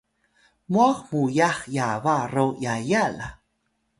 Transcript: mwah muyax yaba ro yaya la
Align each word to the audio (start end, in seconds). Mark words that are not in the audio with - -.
mwah 0.71 0.97
muyax 1.09 1.57
yaba 1.77 2.15
ro 2.33 2.45
yaya 2.63 3.03
la 3.17 3.27